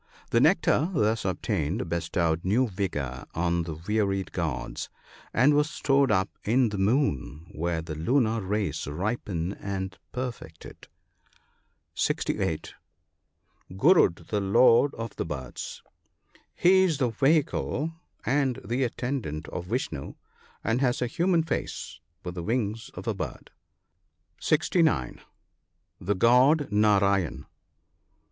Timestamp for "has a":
20.81-21.05